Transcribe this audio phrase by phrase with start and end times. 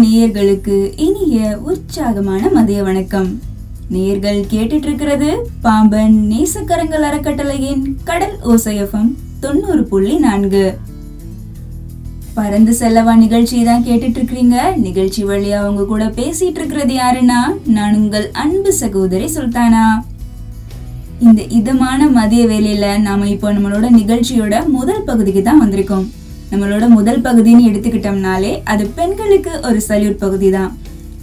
[0.00, 1.38] நேயர்களுக்கு இனிய
[1.70, 3.28] உற்சாகமான மதிய வணக்கம்.
[3.94, 5.28] நேயர்கள் கேட்டுட்டு இருக்கிறது
[5.64, 9.10] பாம்பன் நேசக்கரங்கள் அறக்கட்டளையின் கடல் ஓசையஃபம்
[9.40, 10.64] தொண்ணூறு புள்ளி நான்கு.
[12.34, 17.40] பறந்து செல்லவா நிகழ்ச்சி தான் கேட்டுட்டு இருக்கிறீங்க நிகழ்ச்சி வழியா அவங்க கூட பேசிட்டு இருக்கிறது யாருன்னா
[17.76, 19.84] நான் உங்கள் அன்பு சகோதரி சுல்தானா.
[21.20, 26.08] இந்த இதமான மதிய வேலையில நாம இப்போ நம்மளோட நிகழ்ச்சியோட முதல் பகுதிக்கு தான் வந்திருக்கோம்.
[26.52, 30.78] நம்மளோட முதல் பகுதின்னு எடுத்துக்கிட்டோம்னாலே அது பெண்களுக்கு ஒரு சல்யூட் பகுதி தான்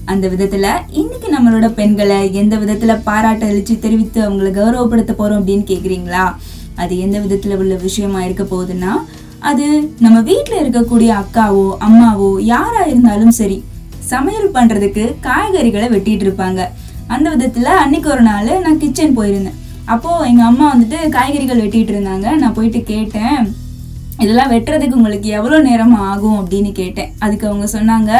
[0.05, 6.35] அந்த விதத்துல இன்னைக்கு நம்மளோட பெண்களை எந்த விதத்துல பாராட்ட அழிச்சு தெரிவித்து அவங்களை கௌரவப்படுத்த போறோம் அப்படின்னு கேக்குறீங்களா?
[6.75, 8.93] அது எந்த விதத்துல உள்ள விஷயமா இருக்க போகுதுன்னா
[9.39, 13.63] அது நம்ம வீட்டுல இருக்கக்கூடிய அக்காவோ அம்மாவோ யாரா இருந்தாலும் சரி
[13.99, 16.61] சமையல் பண்றதுக்கு காய்கறிகளை வெட்டிட்டு இருப்பாங்க.
[17.07, 19.57] அந்த விதத்துல அன்னைக்கு ஒரு நாள் நான் கிச்சன் போயிருந்தேன்.
[19.85, 22.38] அப்போ எங்க அம்மா வந்துட்டு காய்கறிகள் வெட்டிட்டு இருந்தாங்க.
[22.38, 23.69] நான் போயிட்டு கேட்டேன்
[24.23, 27.12] இதெல்லாம் வெட்டுறதுக்கு உங்களுக்கு எவ்வளோ நேரம் ஆகும் அப்படின்னு கேட்டேன்.
[27.25, 28.14] அதுக்கு அவங்க சொன்னாங்க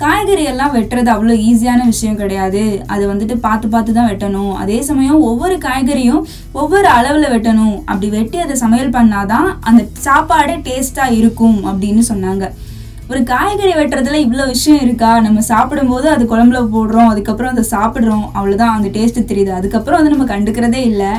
[0.00, 2.62] காய்கறி எல்லாம் வெட்டுறது அவ்வளோ ஈஸியான விஷயம் கிடையாது.
[2.94, 4.50] அது வந்துட்டு பார்த்து பார்த்து தான் வெட்டணும்.
[4.62, 6.22] அதே சமயம் ஒவ்வொரு காய்கறியும்
[6.62, 7.76] ஒவ்வொரு அளவில் வெட்டணும்.
[7.90, 12.46] அப்படி வெட்டி அதை சமையல் பண்ணாதான் அந்த சாப்பாடே டேஸ்ட்டாக இருக்கும் அப்படின்னு சொன்னாங்க.
[13.10, 15.10] ஒரு காய்கறி வெட்டுறதுல இவ்வளோ விஷயம் இருக்கா?
[15.26, 18.26] நம்ம சாப்பிடும்போது அது குழம்புல போடுறோம் அதுக்கப்புறம் அதை சாப்பிட்றோம்.
[18.38, 19.52] அவ்வளோதான் அந்த டேஸ்ட்டு தெரியுது.
[19.60, 21.12] அதுக்கப்புறம் வந்து நம்ம கண்டுக்கிறதே இல்லை.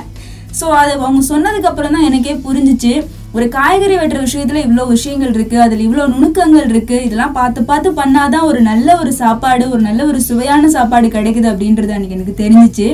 [0.59, 2.93] ஸோ அது அவங்க சொன்னதுக்கு அப்புறம் தான் எனக்கே புரிஞ்சிச்சு.
[3.37, 8.45] ஒரு காய்கறி வெட்டுற விஷயத்துல இவ்வளோ விஷயங்கள் இருக்கு அதில் இவ்வளோ நுணுக்கங்கள் இருக்கு இதெல்லாம் பார்த்து பார்த்து பண்ணாதான்
[8.49, 12.87] ஒரு நல்ல ஒரு சாப்பாடு ஒரு நல்ல ஒரு சுவையான சாப்பாடு கிடைக்குது அப்படின்றது அன்னைக்கு எனக்கு தெரிஞ்சிச்சு.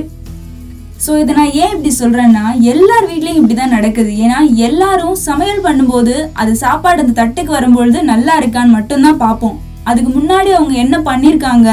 [1.06, 4.12] ஸோ இதை நான் ஏன் இப்படி சொல்றேன்னா எல்லார் வீட்லயும் இப்படிதான் நடக்குது.
[4.26, 9.58] ஏன்னா எல்லாரும் சமையல் பண்ணும்போது அது சாப்பாடு அந்த தட்டுக்கு வரும்பொழுது நல்லா இருக்கான்னு மட்டும்தான் பார்ப்போம்.
[9.92, 11.70] அதுக்கு முன்னாடி அவங்க என்ன பண்ணியிருக்காங்க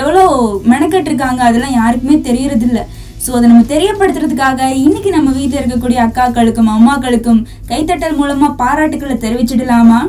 [0.00, 0.24] எவ்வளோ
[0.72, 2.84] மெனக்கெட்டிருக்காங்க அதெல்லாம் யாருக்குமே தெரியறதில்லை.
[3.26, 10.00] ஸோ அதை நம்ம தெரியப்படுத்துறதுக்காக இன்னைக்கு நம்ம வீட்டில் இருக்கக்கூடிய அக்காக்களுக்கும் அம்மாக்களுக்கும் கைத்தட்டல் மூலமா பாராட்டுக்களை தெரிவிச்சிடலாமா?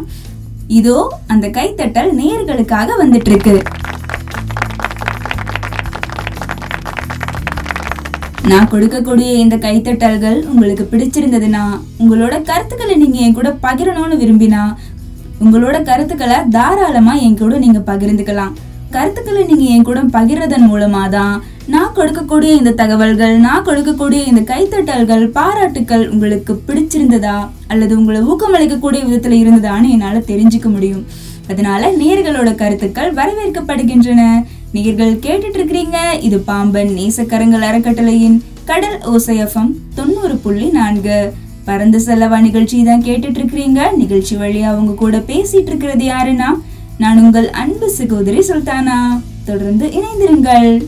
[0.80, 3.56] இதோ அந்த கைத்தட்டல் நேர்களுக்காக வந்துட்டு இருக்கு
[8.52, 11.64] நான் கொடுக்கக்கூடிய இந்த கைத்தட்டல்கள் உங்களுக்கு பிடிச்சிருந்ததுன்னா
[12.02, 14.62] உங்களோட கருத்துக்களை நீங்க என் கூட பகிரணும்னு விரும்பினா
[15.40, 18.54] உங்களோட கருத்துக்களை தாராளமா என் கூட நீங்க பகிர்ந்துக்கலாம்.
[18.98, 21.36] கருத்துக்களை நீங்க என் கூட பகிர்றதன் மூலமா தான்
[21.74, 27.38] நான் கொடுக்கக்கூடிய இந்த தகவல்கள் நான் கொடுக்கக்கூடிய இந்த கைத்தட்டல்கள் பாராட்டுக்கள் உங்களுக்கு பிடிச்சிருந்ததா
[27.72, 31.04] அல்லது உங்களை ஊக்கமளிக்கக்கூடிய விதத்துல இருந்ததான்னு என்னால தெரிஞ்சுக்க முடியும்.
[31.52, 34.22] அதனால நேர்களோட கருத்துக்கள் வரவேற்கப்படுகின்றன.
[34.76, 35.98] நேர்கள் கேட்டுட்டு இருக்கிறீங்க
[36.28, 38.38] இது பாம்பன் நேசக்கரங்கள் அறக்கட்டளையின்
[38.72, 39.70] கடல் ஓசையஃபம்
[40.00, 41.20] தொண்ணூறு புள்ளி நான்கு.
[41.68, 46.50] பறந்து செல்லவா நிகழ்ச்சி தான் கேட்டுட்டு இருக்கிறீங்க நிகழ்ச்சி வழியா அவங்க கூட பேசிட்டு இருக்கிறது யாருன்னா
[46.98, 49.22] நான் உங்கள் அன்பு சகோதரி சுல்தானா.
[49.46, 50.88] தொடர்ந்து இணைந்திருங்கள்.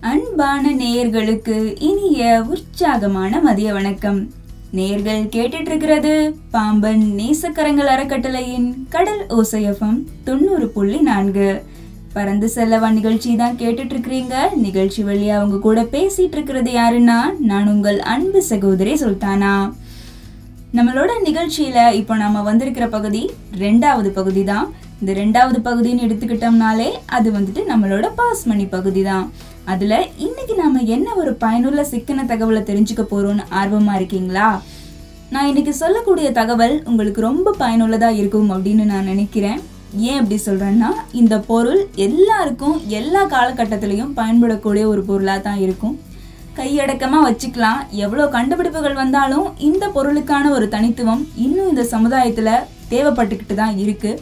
[0.00, 4.30] அன்பான நேயர்களுக்கு இனிய உற்சாகமான மதிய வணக்கம்.
[4.70, 11.62] நேயர்கள் கேட்டுட்டு இருக்கிறது பாம்பன் நேசக்கரங்கள் அறக்கட்டளையின் கடல் ஓசையஃபம் தொண்ணூறு புள்ளி நான்கு.
[12.18, 14.34] பறந்து செல்லவா நிகழ்ச்சி தான் கேட்டுட்டு இருக்கிறீங்க
[14.66, 17.18] நிகழ்ச்சி வழியா அவங்க கூட பேசிட்டு இருக்கிறது யாருன்னா
[17.50, 19.52] நான் உங்கள் அன்பு சகோதரி சுல்தானா.
[20.76, 23.22] நம்மளோட நிகழ்ச்சியில இப்போ நாம வந்திருக்கிற பகுதி
[23.62, 24.66] ரெண்டாவது பகுதி தான்.
[25.00, 29.26] இந்த ரெண்டாவது பகுதின்னு எடுத்துக்கிட்டோம்னாலே அது வந்துட்டு நம்மளோட பாஸ் மணி பகுதி தான்.
[29.72, 29.94] அதுல
[30.26, 34.48] இன்னைக்கு நாம என்ன ஒரு பயனுள்ள சிக்கன தகவலை தெரிஞ்சுக்க போறோம்னு ஆர்வமா இருக்கீங்களா?
[35.34, 39.60] நான் இன்னைக்கு சொல்லக்கூடிய தகவல் உங்களுக்கு ரொம்ப பயனுள்ளதா இருக்கும் அப்படின்னு நான் நினைக்கிறேன்.
[40.08, 45.96] ஏன் அப்படி சொல்கிறேன்னா இந்த பொருள் எல்லாருக்கும் எல்லா காலகட்டத்திலையும் பயன்படக்கூடிய ஒரு பொருளாக தான் இருக்கும்.
[46.58, 47.80] கையடக்கமாக வச்சுக்கலாம்.
[48.04, 54.20] எவ்வளோ கண்டுபிடிப்புகள் வந்தாலும் இந்த பொருளுக்கான ஒரு தனித்துவம் இன்னும் இந்த சமுதாயத்தில் தேவைப்பட்டுக்கிட்டு தான் இருக்குது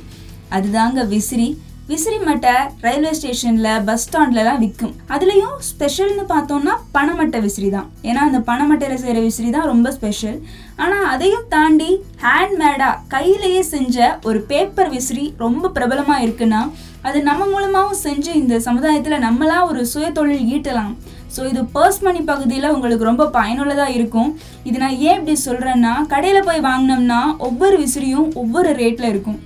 [0.57, 1.49] அதுதாங்க விசிறி.
[1.91, 2.55] விசிறிமட்டை
[2.85, 9.21] ரயில்வே ஸ்டேஷன்ல பஸ் ஸ்டாண்ட்லலாம் விற்கும் அதுலயும் ஸ்பெஷல்னு பார்த்தோம்னா பணமட்டை விசிறி தான் ஏன்னா அந்த பனைமட்டையில செய்யற
[9.27, 10.39] விசிறி தான் ரொம்ப ஸ்பெஷல்.
[10.83, 11.91] ஆனா அதையும் தாண்டி
[12.25, 16.63] ஹேண்ட்மேடா கையிலேயே செஞ்ச ஒரு பேப்பர் விசிறி ரொம்ப பிரபலமா இருக்குன்னா
[17.09, 20.93] அது நம்ம மூலமாவும் செஞ்சு இந்த சமுதாயத்துல நம்மளா ஒரு சுய தொழில் ஈட்டலாம்.
[21.35, 24.31] ஸோ இது பர்ஸ் மணி பகுதியில் உங்களுக்கு ரொம்ப பயனுள்ளதாக இருக்கும்.
[24.69, 29.39] இது நான் ஏன் இப்படி சொல்கிறேன்னா கடையில் போய் வாங்கினோம்னா ஒவ்வொரு விசிறியும் ஒவ்வொரு ரேட்டில் இருக்கும்.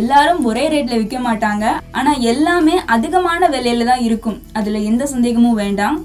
[0.00, 1.64] எல்லாரும் ஒரே ரேட்ல விற்க மாட்டாங்க.
[1.98, 4.38] ஆனா எல்லாமே அதிகமான விலையில தான் இருக்கும்.
[4.58, 5.96] அதுல எந்த சந்தேகமும் வேண்டாம்.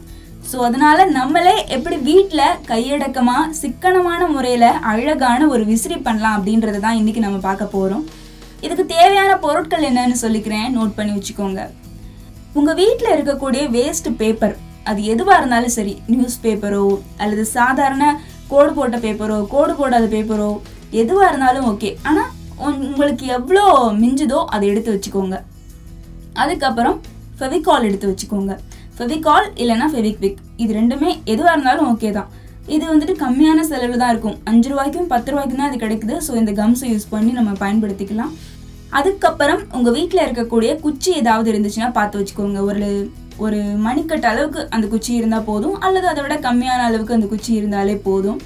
[0.50, 7.24] ஸோ அதனால நம்மளே எப்படி வீட்டில் கையடக்கமாக சிக்கனமான முறையில் அழகான ஒரு விசிறி பண்ணலாம் அப்படின்றத தான் இன்றைக்கி
[7.26, 8.06] நம்ம பார்க்க போகிறோம்
[8.66, 10.68] இதுக்கு தேவையான பொருட்கள் என்னன்னு சொல்லிக்கிறேன்.
[10.78, 11.64] நோட் பண்ணி வச்சுக்கோங்க.
[12.60, 14.56] உங்கள் வீட்டில் இருக்கக்கூடிய வேஸ்ட் பேப்பர்
[14.90, 16.86] அது எதுவாக இருந்தாலும் சரி நியூஸ் பேப்பரோ
[17.24, 18.04] அல்லது சாதாரண
[18.52, 20.52] கோடு போட்ட பேப்பரோ கோடு போடாத பேப்பரோ
[21.02, 22.30] எதுவாக இருந்தாலும் ஓகே ஆனால்
[22.66, 23.64] உங்களுக்கு எவ்வளோ
[24.02, 25.38] மிஞ்சுதோ அதை எடுத்து வச்சுக்கோங்க.
[26.44, 26.98] அதுக்கப்புறம்
[27.40, 28.54] ஃபெவிகால் எடுத்து வச்சுக்கோங்க.
[28.98, 32.30] ஃபெவிகால் இல்லைன்னா ஃபெவிக்விக் இது ரெண்டுமே எதுவாக இருந்தாலும் ஓகே தான்.
[32.76, 34.38] இது வந்துட்டு கம்மியான செலவில் தான் இருக்கும்.
[34.50, 36.16] அஞ்சு ரூபாய்க்கும் பத்து ரூபாய்க்கும் தான் அது கிடைக்குது.
[36.26, 38.34] ஸோ இந்த கம்ஸை யூஸ் பண்ணி நம்ம பயன்படுத்திக்கலாம்.
[38.98, 42.60] அதுக்கப்புறம் உங்கள் வீட்டில் இருக்கக்கூடிய குச்சி ஏதாவது இருந்துச்சுன்னா பார்த்து வச்சுக்கோங்க.
[42.72, 42.90] ஒரு
[43.46, 45.76] ஒரு மணிக்கட்டு அளவுக்கு அந்த குச்சி இருந்தால் போதும்.
[45.88, 48.40] அல்லது அதை விட கம்மியான அளவுக்கு அந்த குச்சி இருந்தாலே போதும்.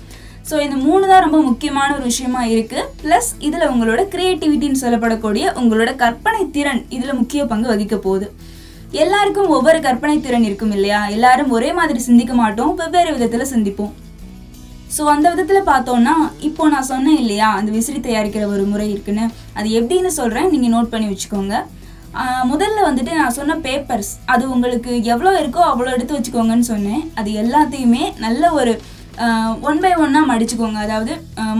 [0.49, 5.91] ஸோ இந்த மூணு தான் ரொம்ப முக்கியமான ஒரு விஷயமா இருக்குது ப்ளஸ் இதில் உங்களோட க்ரியேட்டிவிட்டின்னு சொல்லப்படக்கூடிய உங்களோட
[6.03, 8.27] கற்பனை திறன் இதில் முக்கிய பங்கு வகிக்க போகுது.
[9.03, 11.01] எல்லாருக்கும் ஒவ்வொரு கற்பனை திறன் இருக்கும் இல்லையா?
[11.15, 12.71] எல்லாரும் ஒரே மாதிரி சிந்திக்க மாட்டோம்.
[12.79, 13.91] வெவ்வேறு விதத்தில் சிந்திப்போம்.
[14.95, 16.15] ஸோ அந்த விதத்தில் பார்த்தோன்னா
[16.47, 17.49] இப்போ நான் சொன்னேன் இல்லையா?
[17.59, 19.27] அந்த விசிறி தயாரிக்கிற ஒரு முறை இருக்குன்னு.
[19.57, 21.55] அது எப்படின்னு சொல்கிறேன் நீங்கள் நோட் பண்ணி வச்சுக்கோங்க.
[22.51, 27.03] முதல்ல வந்துட்டு நான் சொன்ன பேப்பர்ஸ் அது உங்களுக்கு எவ்வளோ இருக்கோ அவ்வளோ எடுத்து வச்சுக்கோங்கன்னு சொன்னேன்.
[27.19, 28.73] அது எல்லாத்தையுமே நல்ல ஒரு
[29.69, 30.79] ஒன் பை ஒன்னாக மடிச்சுக்கோங்க.
[30.85, 31.13] அதாவது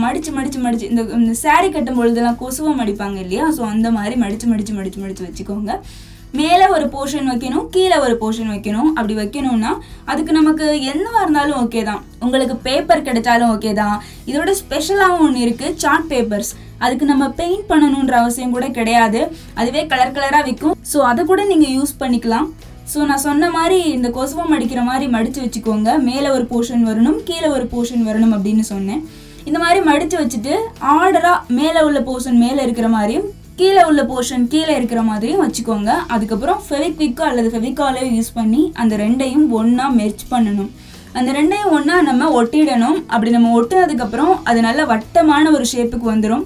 [0.04, 3.44] மடித்து மடிச்சு மடிச்சு மடிச்சு இந்த இந்த saree கட்டும் பொழுதெல்லாம் கொசுவை மடிப்பாங்க இல்லையா?
[3.56, 5.74] ஸோ அந்த மாதிரி மடிச்சு மடிச்சு மடிச்சு மடிச்சு வச்சுக்கோங்க.
[6.40, 8.90] மேலே ஒரு போர்ஷன் வைக்கணும் கீழே ஒரு போர்ஷன் வைக்கணும்.
[8.96, 9.72] அப்படி வைக்கணும்னா
[10.12, 12.02] அதுக்கு நமக்கு என்னவா இருந்தாலும் ஓகே தான்.
[12.24, 13.96] உங்களுக்கு பேப்பர் கிடைச்சாலும் ஓகே தான்.
[14.30, 16.52] இதோட ஸ்பெஷலாகவும் ஒன்று இருக்குது சார்ட் பேப்பர்ஸ்
[16.84, 19.22] அதுக்கு நம்ம பெயிண்ட் பண்ணணுன்ற அவசியம் கூட கிடையாது.
[19.60, 20.76] அதுவே கலர் கலராக விற்கும்.
[20.92, 22.48] ஸோ அதை கூட நீங்கள் யூஸ் பண்ணிக்கலாம்.
[22.90, 25.90] ஸோ நான் சொன்ன மாதிரி இந்த கொசுவம் அடிக்கிற மாதிரி மடித்து வச்சுக்கோங்க.
[26.08, 29.02] மேலே ஒரு போர்ஷன் வரணும் கீழே ஒரு போர்ஷன் வரணும் அப்படின்னு சொன்னேன்.
[29.48, 30.54] இந்த மாதிரி மடித்து வச்சுட்டு
[30.96, 33.28] ஆர்டராக மேலே உள்ள போர்ஷன் மேலே இருக்கிற மாதிரியும்
[33.60, 35.90] கீழே உள்ள போர்ஷன் கீழே இருக்கிற மாதிரியும் வச்சுக்கோங்க.
[36.14, 40.70] அதுக்கப்புறம் ஃபெவிக்விக்கோ அல்லது ஃபெவிகாலோ யூஸ் பண்ணி அந்த ரெண்டையும் ஒன்றா மெர்ச் பண்ணணும்.
[41.18, 42.98] அந்த ரெண்டையும் ஒன்றா நம்ம ஒட்டிடணும்.
[43.14, 46.44] அப்படி நம்ம ஒட்டினதுக்கப்புறம் அது நல்ல வட்டமான ஒரு ஷேப்புக்கு வந்துடும்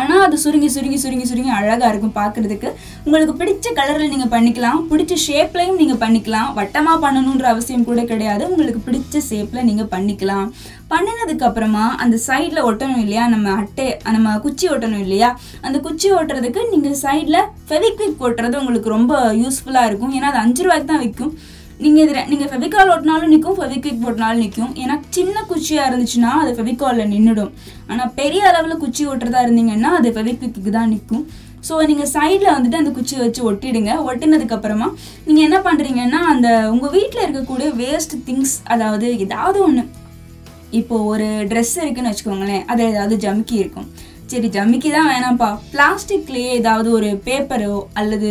[0.00, 2.68] ஆனால் அது சுருங்கி சுருங்கி சுருங்கி சுருங்கி அழகாக இருக்கும் பார்க்குறதுக்கு.
[3.06, 4.80] உங்களுக்கு பிடிச்ச கலரில் நீங்கள் பண்ணிக்கலாம்.
[4.90, 6.50] பிடிச்ச ஷேப்லையும் நீங்கள் பண்ணிக்கலாம்.
[6.58, 8.44] வட்டமாக பண்ணணுன்ற அவசியம் கூட கிடையாது.
[8.52, 10.48] உங்களுக்கு பிடிச்ச ஷேப்பில் நீங்கள் பண்ணிக்கலாம்.
[10.92, 13.26] பண்ணினதுக்கப்புறமா அந்த சைடில் ஒட்டணும் இல்லையா?
[13.34, 15.30] நம்ம அட்டை நம்ம குச்சி ஒட்டணும் இல்லையா?
[15.66, 20.14] அந்த குச்சி ஒட்டுறதுக்கு நீங்கள் சைடில் ஃபெவிக்விக் ஒட்டுறது உங்களுக்கு ரொம்ப யூஸ்ஃபுல்லாக இருக்கும்.
[20.18, 21.34] ஏன்னா அது அஞ்சு ரூபாய்க்கு தான் விற்கும்
[21.82, 27.12] நீங்கள் இதில் நீங்கள் ஃபெவிகால் ஒட்டினாலும் நிற்கும் ஃபெவிக்விக் ஓட்டினாலும் நிற்கும் ஏன்னா சின்ன குச்சியாக இருந்துச்சுன்னா அது ஃபெவிகாலில்
[27.12, 27.52] நின்றுடும்
[27.90, 31.24] ஆனால் பெரிய அளவில் குச்சி ஒட்டுறதா இருந்தீங்கன்னா அது ஃபெவிக்விக்கு தான் நிற்கும்
[31.68, 33.92] ஸோ நீங்கள் சைடில் வந்துட்டு அந்த குச்சியை வச்சு ஒட்டிடுங்க.
[34.08, 34.88] ஒட்டினதுக்கப்புறமா
[35.26, 39.84] நீங்கள் என்ன பண்ணுறீங்கன்னா அந்த உங்கள் வீட்டில் இருக்கக்கூடிய வேஸ்ட் திங்ஸ் அதாவது ஏதாவது ஒன்று
[40.80, 43.88] இப்போது ஒரு ட்ரெஸ் இருக்குன்னு வச்சுக்கோங்களேன் அது ஏதாவது ஜமுக்கி இருக்கும்.
[44.30, 45.48] சரி ஜமிக்கி தான் வேணாம்ப்பா.
[45.72, 48.30] பிளாஸ்டிக்லேயே ஏதாவது ஒரு பேப்பரோ அல்லது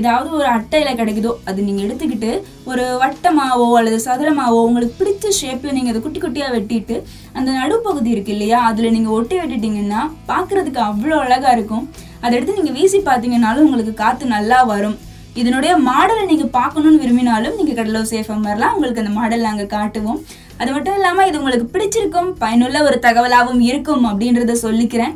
[0.00, 2.30] ஏதாவது ஒரு அட்டையில் கிடைக்குதோ அது நீங்கள் எடுத்துக்கிட்டு
[2.70, 6.96] ஒரு வட்டமாவோ அல்லது சதுரமாவோ உங்களுக்கு பிடிச்ச ஷேப்பில் நீங்கள் அதை குட்டி குட்டியாக வெட்டிட்டு
[7.38, 11.84] அந்த நடுப்பகுதி இருக்கு இல்லையா அதில் நீங்கள் ஒட்டி விட்டுட்டீங்கன்னா பார்க்குறதுக்கு அவ்வளோ அழகாக இருக்கும்.
[12.22, 14.96] அதை எடுத்து நீங்கள் வீசி பார்த்தீங்கன்னாலும் உங்களுக்கு காற்று நல்லா வரும்.
[15.40, 18.74] இதனுடைய மாடலை நீங்கள் பார்க்கணுன்னு விரும்பினாலும் நீங்கள் கடலூர் சேஃபம் வரலாம்.
[18.76, 20.18] உங்களுக்கு அந்த மாடல் நாங்கள் காட்டுவோம்.
[20.60, 25.14] அது மட்டும் இல்லாமல் இது உங்களுக்கு பிடிச்சிருக்கும் பயனுள்ள ஒரு தகவலாகவும் இருக்கும் அப்படின்றத சொல்லிக்கிறேன்.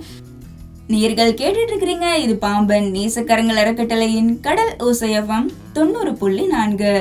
[0.95, 5.47] நேர்கள் கேட்டுட்டு இருக்கிறீங்க இது பாம்பன் நேசக்கரங்கள் அறக்கட்டளையின் கடல் ஓசையஃபம்
[5.77, 6.93] தொண்ணூறு புள்ளி நான்கு.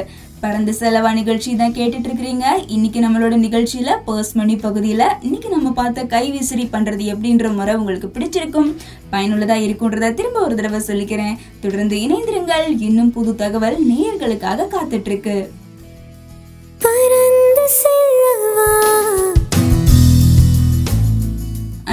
[0.41, 2.45] பறந்து செலவா நிகழ்ச்சி தான் கேட்டுட்டு இருக்கிறீங்க.
[2.67, 8.07] இன்னைக்கு நம்மளோட நிகழ்ச்சியில பர்ஸ் மணி பகுதியில இன்னைக்கு நம்ம பார்த்த கை விசிறி பண்றது எப்படின்ற முறை உங்களுக்கு
[8.15, 8.69] பிடிச்சிருக்கும்.
[9.11, 11.37] பயனுள்ளதா இருக்கும்ன்றத திரும்ப ஒரு தடவை சொல்லிக்கிறேன்.
[11.59, 12.67] தொடர்ந்து இணைந்திருங்கள்.
[12.79, 15.37] இன்னும் புது தகவல் நேயர்களுக்காக காத்துட்டு இருக்கு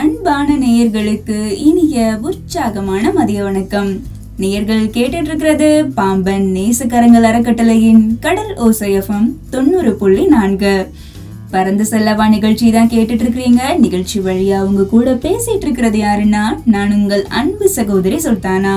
[0.00, 1.38] அன்பான நேயர்களுக்கு
[1.68, 4.11] இனிய உற்சாகமான மதிய வணக்கம்.
[4.42, 10.74] நேயர்கள் கேட்டுட்டு இருக்கிறது பாம்பன் நேசக்கரங்கள் அறக்கட்டளையின் கடல் ஓசையம் தொண்ணூறு புள்ளி நான்கு.
[11.54, 17.24] பறந்து செல்லவா நிகழ்ச்சி தான் கேட்டுட்டு இருக்கிறீங்க நிகழ்ச்சி வழியா உங்க கூட பேசிட்டு இருக்கிறது யாருன்னா நான் உங்கள்
[17.40, 18.76] அன்பு சகோதரி சுல்தானா.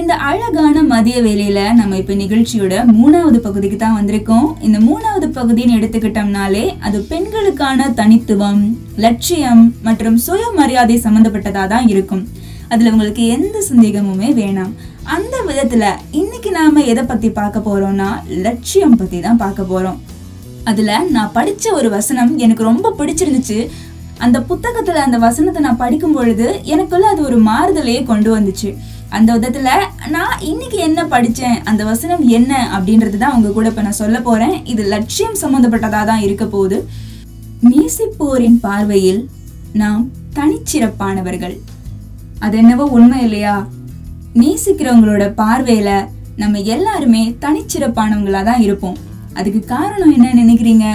[0.00, 4.48] இந்த அழகான மதிய வேலையில நம்ம இப்ப நிகழ்ச்சியோட மூணாவது பகுதிக்கு தான் வந்திருக்கோம்.
[4.66, 8.60] இந்த மூணாவது பகுதின்னு எடுத்துக்கிட்டோம்னாலே அது பெண்களுக்கான தனித்துவம்
[9.04, 12.22] லட்சியம் மற்றும் சுயமரியாதை சம்பந்தப்பட்டதா தான் இருக்கும்.
[12.72, 14.74] அதுல உங்களுக்கு எந்த சந்தேகமுமே வேணாம்.
[15.16, 15.84] அந்த விதத்துல
[16.20, 18.08] இன்னைக்கு நாம எதை பத்தி பார்க்க போறோம்னா
[18.46, 19.98] லட்சியம் பத்தி தான் பார்க்க போறோம்.
[20.72, 23.58] அதுல நான் படிச்ச ஒரு வசனம் எனக்கு ரொம்ப பிடிச்சிருந்துச்சு.
[24.26, 28.70] அந்த புத்தகத்துல அந்த வசனத்தை நான் படிக்கும் பொழுது எனக்குள்ள அது ஒரு மாறுதலையே கொண்டு வந்துச்சு.
[29.16, 29.68] அந்த விதத்தில்
[30.14, 34.56] நான் இன்னைக்கு என்ன படித்தேன் அந்த வசனம் என்ன அப்படின்றது தான் உங்கள் கூட இப்போ நான் சொல்ல போகிறேன்
[34.72, 36.78] இது லட்சியம் சம்மந்தப்பட்டதாக தான் இருக்க போகுது.
[37.70, 39.22] நேசிப்போரின் பார்வையில்
[39.82, 40.02] நாம்
[40.38, 41.56] தனிச்சிறப்பானவர்கள்.
[42.44, 43.56] அது என்னவோ உண்மை இல்லையா?
[44.42, 46.08] நேசிக்கிறவங்களோட பார்வையில்
[46.42, 48.98] நம்ம எல்லாருமே தனிச்சிறப்பானவங்களாக தான் இருப்போம்.
[49.38, 50.86] அதுக்கு காரணம் என்ன நினைக்கிறீங்க?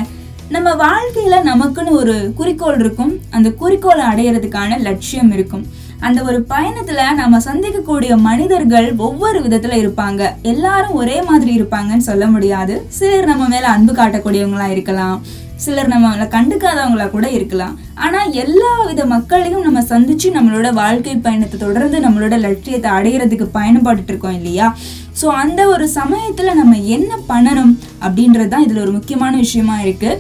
[0.56, 3.14] நம்ம வாழ்க்கையில் நமக்குன்னு ஒரு குறிக்கோள் இருக்கும்.
[3.30, 5.66] அந்த குறிக்கோளை அடையிறதுக்கான லட்சியம் இருக்கும்.
[6.08, 10.22] அந்த ஒரு பயணத்துல நம்ம சந்திக்கக்கூடிய மனிதர்கள் ஒவ்வொரு விதத்துல இருப்பாங்க.
[10.42, 12.76] எல்லாரும் ஒரே மாதிரி இருப்பாங்கன்னு சொல்ல முடியாது.
[12.98, 15.18] சிலர் நம்ம மேல அன்பு காட்டக்கூடியவங்களா இருக்கலாம்.
[15.56, 17.80] சிலர் நம்ம கண்டுக்காதவங்களா கூட இருக்கலாம்.
[18.06, 24.38] ஆனா எல்லா வித மக்களையும் நம்ம சந்திச்சு நம்மளோட வாழ்க்கை பயணத்தை தொடர்ந்து நம்மளோட லட்சியத்தை அடையிறதுக்கு பயணப்பட்டு இருக்கோம்
[24.40, 24.78] இல்லையா?
[25.22, 27.74] ஸோ அந்த ஒரு சமயத்துல நம்ம என்ன பண்ணணும்
[28.06, 30.12] அப்படின்றது தான் இதுல ஒரு முக்கியமான விஷயமா இருக்கு.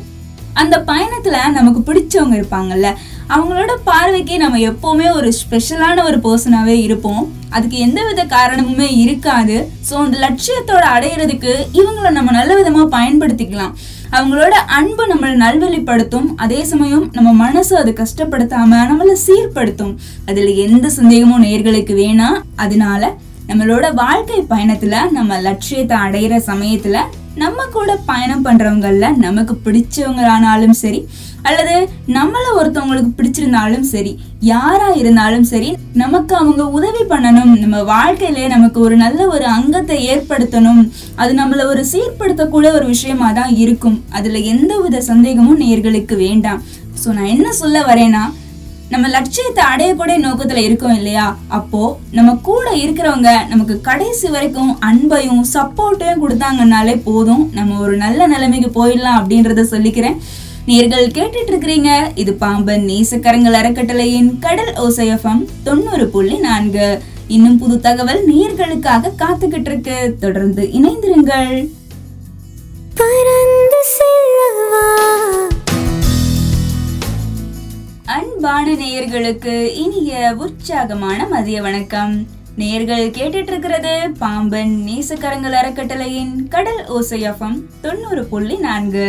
[0.53, 2.87] அந்த பயணத்துல நமக்கு பிடிச்சவங்க இருப்பாங்கல்ல.
[3.35, 7.23] அவங்களோட பார்வைக்கு நம்ம எப்போவுமே ஒரு ஸ்பெஷலான ஒரு பர்சனாகவே இருப்போம்.
[7.55, 9.55] அதுக்கு எந்த வித காரணமுமே இருக்காது.
[9.89, 13.73] ஸோ அந்த லட்சியத்தோட அடையிறதுக்கு இவங்களை நம்ம நல்ல விதமாக பயன்படுத்திக்கலாம்.
[14.17, 16.27] அவங்களோட அன்பு நம்மளை நல்வழிப்படுத்தும்.
[16.43, 19.93] அதே சமயம் நம்ம மனசு அது கஷ்டப்படுத்தாம நம்மள சீர்படுத்தும்.
[20.29, 22.39] அதில் எந்த சந்தேகமும் நேர்களுக்கு வேணாம்.
[22.65, 23.13] அதனால
[23.49, 26.97] நம்மளோட வாழ்க்கை பயணத்துல நம்ம லட்சியத்தை அடையிற சமயத்துல
[27.35, 31.07] நம்ம கூட பயணம் பண்றவங்கல்ல நமக்கு பிடிச்சவங்களானாலும் சரி
[31.41, 31.75] அல்லது
[32.07, 37.53] நம்மள ஒருத்தவங்களுக்கு பிடிச்சிருந்தாலும் சரி யாரா இருந்தாலும் சரி நமக்கு அவங்க உதவி பண்ணணும்.
[37.63, 40.81] நம்ம வாழ்க்கையில நமக்கு ஒரு நல்ல ஒரு அங்கத்தை ஏற்படுத்தணும்.
[41.15, 44.03] அது நம்மள ஒரு சீர்படுத்தக்கூடிய ஒரு விஷயமா தான் இருக்கும்.
[44.09, 46.61] அதுல எந்த வித சந்தேகமும் நேர்களுக்கு வேண்டாம்.
[47.03, 48.23] ஸோ நான் என்ன சொல்ல வரேன்னா
[48.91, 51.37] நம்ம லட்சியத்தை அடையக்கூடிய நோக்கத்துல இருக்கோம் இல்லையா?
[51.47, 57.49] அப்போ நம்ம கூட இருக்கிறவங்க நமக்கு கடைசி வரைக்கும் அன்பையும் சப்போர்ட்டையும் கொடுத்தாங்கன்னாலே போதும்.
[57.53, 60.17] நம்ம ஒரு நல்ல நிலைமைக்கு போயிடலாம் அப்படின்றத சொல்லிக்கிறேன்.
[60.67, 67.01] நேர்கள் கேட்டுட்டு இருக்கிறீங்க இது பாம்பன் நேசக்கரங்கள் அறக்கட்டளையின் கடல் ஓசையம் தொண்ணூறு புள்ளி நான்கு.
[67.27, 71.69] இன்னும் புது தகவல் நேர்களுக்காக காத்துக்கிட்டு இருக்கு தொடர்ந்து இணைந்திருங்கள்.
[78.71, 80.11] அன்பான நேயர்களுக்கு இனிய
[80.43, 82.13] உற்சாகமான மதிய வணக்கம்.
[82.55, 89.07] நேயர்கள் கேட்டுட்டு இருக்கிறது பாம்பன் நேசக்கரங்கள் அறக்கட்டளையின் கடல் ஓசையஃபம் தொண்ணூறு புள்ளி நான்கு.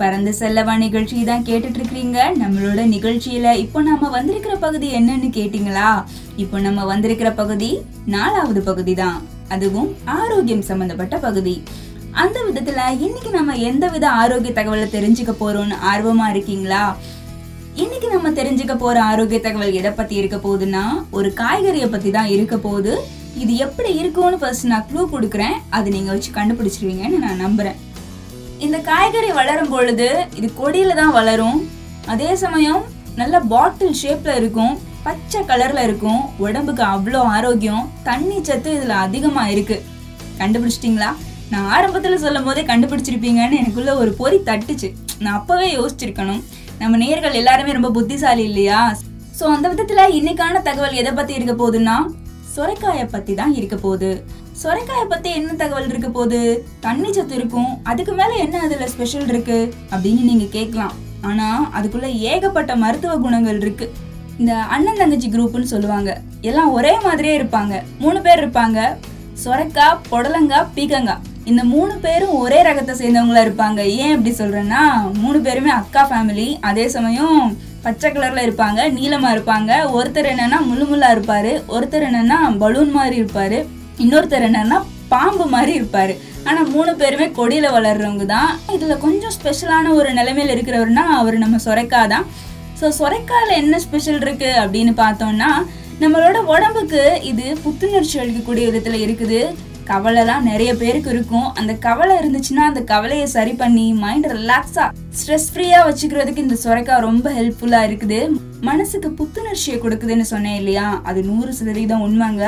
[0.00, 6.04] பறந்து செல்லவா நிகழ்ச்சி தான் கேட்டுட்டு இருக்கிறீங்க நம்மளோட நிகழ்ச்சியில இப்போ நாம வந்திருக்கிற பகுதி என்னன்னு கேட்டீங்களா?
[6.36, 9.18] இப்போ நம்ம வந்திருக்கிற பகுதி நாலாவது பகுதி தான்.
[9.48, 11.56] அதுவும் ஆரோக்கியம் சம்பந்தப்பட்ட பகுதி.
[12.10, 16.84] அந்த விதத்துல இன்னைக்கு நம்ம எந்த வித ஆரோக்கிய தகவலை தெரிஞ்சுக்க போறோம்னு ஆர்வமா இருக்கீங்களா?
[17.82, 20.82] இன்னைக்கு நம்ம தெரிஞ்சுக்க போற ஆரோக்கிய தகவல் எதை பத்தி இருக்க போகுதுன்னா
[21.16, 22.92] ஒரு காய்கறியை பத்தி தான் இருக்க போகுது.
[23.42, 25.56] இது எப்படி இருக்கும்னு ஃபர்ஸ்ட் நான் க்ளூ கொடுக்குறேன்.
[25.76, 27.78] அது நீங்க வச்சு கண்டுபிடிச்சிருவீங்கன்னு நான் நம்புறேன்.
[28.66, 31.58] இந்த காய்கறி வளரும் பொழுது இது கொடியில தான் வளரும்.
[32.14, 32.82] அதே சமயம்
[33.20, 34.74] நல்ல பாட்டில் ஷேப்ல இருக்கும்.
[35.06, 36.22] பச்சை கலர்ல இருக்கும்.
[36.46, 37.84] உடம்புக்கு அவ்வளோ ஆரோக்கியம்.
[38.10, 39.78] தண்ணி சத்து இதுல அதிகமா இருக்கு.
[40.42, 41.12] கண்டுபிடிச்சிட்டிங்களா?
[41.52, 44.90] நான் ஆரம்பத்துல சொல்லும் போதே கண்டுபிடிச்சிருப்பீங்கன்னு எனக்குள்ள ஒரு பொறி தட்டுச்சு.
[45.24, 46.44] நான் அப்பவே யோசிச்சிருக்கணும்.
[46.78, 48.96] நம்ம நேர்கள் எல்லாருமே ரொம்ப புத்திசாலி இல்லையா?
[49.40, 51.96] ஸோ அந்த விதத்துல இன்னைக்கான தகவல் எதை பத்தி இருக்க போகுதுன்னா
[52.54, 54.24] சொரைக்காயை பத்தி தான் இருக்க போகுது.
[54.62, 56.66] சொரைக்காயை பத்தி என்ன தகவல் இருக்க போகுது?
[56.80, 57.80] தண்ணி சத்து இருக்கும்.
[57.82, 59.74] அதுக்கு மேல என்ன அதுல ஸ்பெஷல் இருக்கு?
[59.90, 60.92] அப்படின்னு நீங்க கேட்கலாம்.
[61.20, 63.92] ஆனா அதுக்குள்ள ஏகப்பட்ட மருத்துவ குணங்கள் இருக்கு.
[64.38, 66.20] இந்த அண்ணன் தங்கச்சி குரூப்னு சொல்லுவாங்க.
[66.40, 67.82] எல்லாம் ஒரே மாதிரியே இருப்பாங்க.
[67.98, 68.96] மூணு பேர் இருப்பாங்க.
[69.42, 73.80] சொரக்காய் புடலங்காய் பீக்கங்காய் இந்த மூணு பேரும் ஒரே ரகத்தை சேர்ந்தவங்களா இருப்பாங்க.
[74.02, 74.82] ஏன் இப்படி சொல்றேன்னா
[75.22, 77.40] மூணு பேருமே அக்கா ஃபேமிலி அதே சமயம்
[77.84, 79.70] பச்சை கலர்ல இருப்பாங்க நீளமா இருப்பாங்க.
[79.96, 83.58] ஒருத்தர் என்னன்னா முள்ளு முள்ளா இருப்பாரு ஒருத்தர் என்னன்னா பலூன் மாதிரி இருப்பாரு
[84.04, 84.78] இன்னொருத்தர் என்னன்னா
[85.12, 86.14] பாம்பு மாதிரி இருப்பாரு.
[86.48, 88.50] ஆனா மூணு பேருமே கொடியில வளர்றவங்க தான்.
[88.76, 92.26] இதுல கொஞ்சம் ஸ்பெஷலான ஒரு நிலைமையில இருக்கிறவர்னா அவர் நம்ம சொரைக்கா தான்
[92.80, 95.50] ஸோ சொரைக்காயில் என்ன ஸ்பெஷல் இருக்கு அப்படின்னு பார்த்தோம்னா
[96.02, 99.40] நம்மளோட உடம்புக்கு இது புத்துணர்ச்சி அளிக்கக்கூடிய விதத்துல இருக்குது.
[99.90, 101.48] கவலைலாம் நிறைய பேருக்கு இருக்கும்.
[101.60, 104.84] அந்த கவலை இருந்துச்சுன்னா அந்த கவலையை சரி பண்ணி மைண்ட் ரிலாக்ஸா
[105.18, 108.20] ஸ்ட்ரெஸ் ஃப்ரீயா வச்சுக்கிறதுக்கு இந்த சுரைக்காய் ரொம்ப ஹெல்ப்ஃபுல்லா இருக்குது.
[108.68, 110.86] மனசுக்கு புத்துணர்ச்சியை கொடுக்குதுன்னு சொன்னேன் இல்லையா?
[111.10, 112.46] அது நூறு சதவீதம் உண்மைங்க.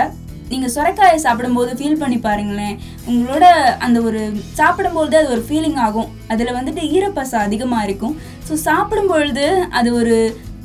[0.50, 2.76] நீங்க சுரைக்காயை சாப்பிடும்போது ஃபீல் பண்ணி பாருங்களேன்.
[3.10, 3.44] உங்களோட
[3.86, 4.20] அந்த ஒரு
[4.60, 6.10] சாப்பிடும்பொழுது அது ஒரு ஃபீலிங் ஆகும்.
[6.32, 8.16] அதுல வந்துட்டு ஈரப்பசம் அதிகமா இருக்கும்.
[8.48, 9.46] ஸோ சாப்பிடும் பொழுது
[9.78, 10.16] அது ஒரு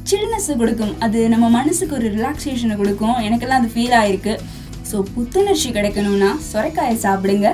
[0.09, 0.95] சில்னஸ் கொடுக்கும்.
[1.05, 3.17] அது நம்ம மனசுக்கு ஒரு ரிலாக்ஸேஷனை கொடுக்கும்.
[3.27, 4.33] எனக்கெல்லாம் அது ஃபீல் ஆயிருக்கு.
[4.89, 7.49] ஸோ புத்துணர்ச்சி கிடைக்கணும்னா சுரைக்காயை சாப்பிடுங்க.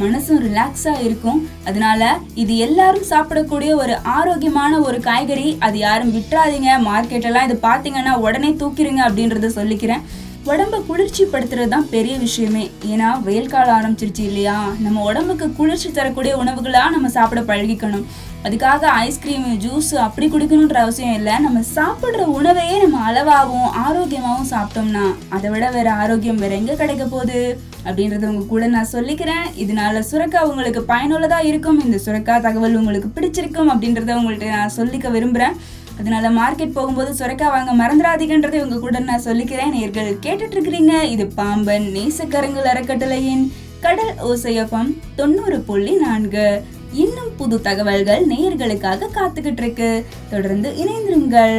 [0.00, 1.38] மனசும் ரிலாக்ஸாக இருக்கும்.
[1.68, 2.08] அதனால
[2.42, 5.48] இது எல்லாரும் சாப்பிடக்கூடிய ஒரு ஆரோக்கியமான ஒரு காய்கறி.
[5.66, 10.04] அது யாரும் விட்டுறாதீங்க மார்க்கெட்டெல்லாம் இது பார்த்தீங்கன்னா உடனே தூக்கிடுங்க அப்படின்றத சொல்லிக்கிறேன்.
[10.46, 12.70] உடம்ப குளிர்ச்சி படுத்துறது தான் பெரிய விஷயமே.
[12.86, 14.72] ஏன்னா வெயில் காலம் ஆரம்பிச்சிருச்சு இல்லையா?
[14.78, 18.04] நம்ம உடம்புக்கு குளிர்ச்சி தரக்கூடிய உணவுகளா நம்ம சாப்பிட பழகிக்கணும்.
[18.44, 21.34] அதுக்காக ஐஸ்கிரீம் ஜூஸ் அப்படி குடிக்கணுன்ற அவசியம் இல்லை.
[21.38, 27.60] நம்ம சாப்பிட்ற உணவையே நம்ம அளவாகவும் ஆரோக்கியமாகவும் சாப்பிட்டோம்னா அதை விட வேற ஆரோக்கியம் வேற எங்க கிடைக்க போகுது?
[27.84, 29.44] அப்படின்றத உங்க கூட நான் சொல்லிக்கிறேன்.
[29.56, 31.84] இதனால சுரக்கா உங்களுக்கு பயனுள்ளதா இருக்கும்.
[31.84, 35.56] இந்த சுரக்கா தகவல் உங்களுக்கு பிடிச்சிருக்கும் அப்படின்றத உங்கள்கிட்ட நான் சொல்லிக்க விரும்புறேன்.
[36.00, 39.74] அதனால மார்க்கெட் போகும்போது சுரக்காய் வாங்க மறந்துடாதீங்கன்றதை உங்க கூட நான் சொல்லிக்கிறேன்.
[39.78, 43.44] நேர்கள் கேட்டுட்டு இருக்கிறீங்க இது பாம்பன் நேசக்கரங்கள் அறக்கட்டளையின்
[43.84, 46.46] கடல் ஓசையப்பம் தொண்ணூறு புள்ளி நான்கு.
[46.92, 49.90] இன்னும் புது தகவல்கள் நேயர்களுக்காக காத்துக்கிட்டு இருக்கு
[50.30, 51.58] தொடர்ந்து இணைந்திருங்கள்.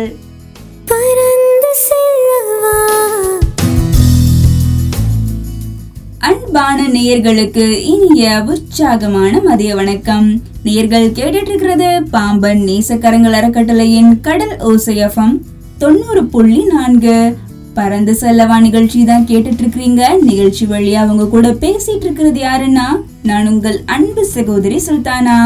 [6.27, 10.27] அன்பான நேயர்களுக்கு இனிய உற்சாகமான மதிய வணக்கம்.
[10.63, 15.33] நேயர்கள் கேட்டுட்டு இருக்கிறது பாம்பன் நேசக்கரங்கள் அறக்கட்டளையின் கடல் ஓசையஃபம்
[15.77, 17.15] தொண்ணூறு புள்ளி நான்கு.
[17.73, 22.85] பறந்து செல்லவா நிகழ்ச்சி தான் கேட்டுட்டு இருக்கிறீங்க நிகழ்ச்சி வழியா அவங்க கூட பேசிட்டு இருக்கிறது யாருன்னா
[23.23, 25.37] நான் உங்கள் அன்பு சகோதரி சுல்தானா.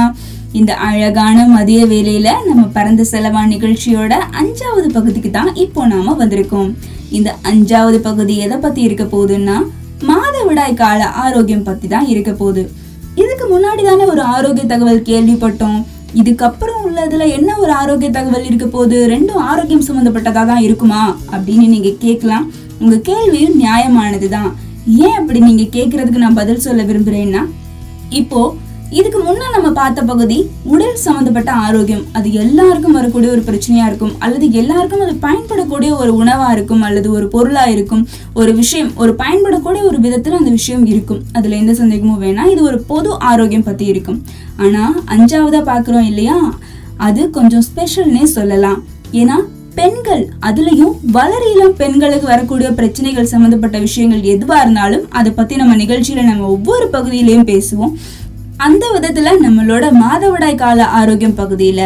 [0.52, 6.70] இந்த அழகான மதிய வேலையில நம்ம பறந்த செலவா நிகழ்ச்சியோட அஞ்சாவது பகுதிக்கு தான் இப்போ நாம வந்திருக்கோம்.
[7.10, 9.58] இந்த அஞ்சாவது பகுதி எதை பத்தி இருக்க போகுதுன்னா
[10.08, 12.72] மாதவிடாய் கால ஆரோக்கியம் பத்தி தான் இருக்க போகுது.
[13.16, 15.86] இதுக்கு முன்னாடி தானே ஒரு ஆரோக்கிய தகவல் கேள்விப்பட்டோம்.
[16.16, 19.08] இதுக்கப்புறம் உள்ளதுல என்ன ஒரு ஆரோக்கிய தகவல் இருக்க போகுது?
[19.08, 21.18] ரெண்டும் ஆரோக்கியம் சம்மந்தப்பட்டதா தான் இருக்குமா?
[21.32, 22.52] அப்படின்னு நீங்க கேட்கலாம்.
[22.80, 24.52] உங்க கேள்வியும் நியாயமானதுதான்.
[24.86, 27.42] ஏன் அப்படி நீங்க கேக்குறதுக்கு நான் பதில் சொல்ல விரும்புறேன்னா
[28.10, 28.56] இப்போ
[28.90, 32.06] இதுக்கு முன்ன நம்ம பார்த்த பகுதி உடல் சம்பந்தப்பட்ட ஆரோக்கியம்.
[32.14, 34.12] அது எல்லாருக்கும் வரக்கூடிய ஒரு பிரச்சனையா இருக்கும்.
[34.20, 36.82] அல்லது எல்லாருக்கும் அது பயன்படக்கூடிய ஒரு உணவா இருக்கும்.
[36.82, 38.08] அல்லது ஒரு பொருளா இருக்கும்.
[38.34, 41.22] ஒரு விஷயம் ஒரு பயன்படக்கூடிய ஒரு விதத்துல அந்த விஷயம் இருக்கும்.
[41.34, 42.52] அதுல எந்த சந்தேகமும் வேணாம்.
[42.52, 44.24] இது ஒரு பொது ஆரோக்கியம் பத்தி இருக்கும்.
[44.58, 46.60] ஆனா அஞ்சாவதா பாக்குறோம் இல்லையா?
[46.98, 48.84] அது கொஞ்சம் ஸ்பெஷல்னே சொல்லலாம்.
[49.12, 49.34] ஏன்னா
[49.76, 56.24] பெண்கள் அதுலயும் வளர இளம் பெண்களுக்கு வரக்கூடிய பிரச்சனைகள் சம்பந்தப்பட்ட விஷயங்கள் எதுவா இருந்தாலும் அதை பத்தி நம்ம நிகழ்ச்சியில
[56.24, 57.94] நம்ம ஒவ்வொரு பகுதியிலையும் பேசுவோம்.
[58.66, 61.82] அந்த விதத்துல நம்மளோட மாதவிடாய் கால ஆரோக்கியம் பகுதியில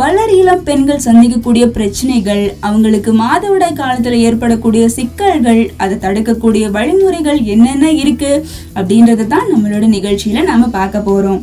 [0.00, 8.32] வளர இளம் பெண்கள் சந்திக்கக்கூடிய பிரச்சனைகள் அவங்களுக்கு மாதவிடாய் காலத்துல ஏற்படக்கூடிய சிக்கல்கள் அதை தடுக்கக்கூடிய வழிமுறைகள் என்னென்ன இருக்கு
[8.78, 11.40] அப்படின்றத தான் நம்மளோட நிகழ்ச்சியில நாம பார்க்க போறோம்.